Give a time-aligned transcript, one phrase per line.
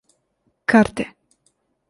[0.71, 1.05] карты